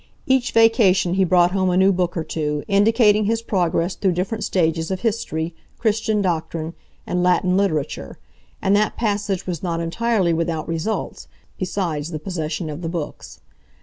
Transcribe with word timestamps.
Each 0.25 0.51
vacation 0.51 1.13
he 1.13 1.23
brought 1.23 1.51
home 1.51 1.69
a 1.69 1.77
new 1.77 1.91
book 1.91 2.17
or 2.17 2.23
two, 2.23 2.63
indicating 2.67 3.25
his 3.25 3.43
progress 3.43 3.93
through 3.93 4.13
different 4.13 4.43
stages 4.43 4.89
of 4.89 5.01
history, 5.01 5.53
Christian 5.77 6.23
doctrine, 6.23 6.73
and 7.05 7.21
Latin 7.21 7.55
literature; 7.55 8.17
and 8.63 8.75
that 8.75 8.97
passage 8.97 9.45
was 9.45 9.61
not 9.61 9.79
entirely 9.79 10.33
without 10.33 10.67
results, 10.67 11.27
besides 11.59 12.09
the 12.09 12.17
possession 12.17 12.67
of 12.67 12.81
the 12.81 12.89
books. 12.89 13.41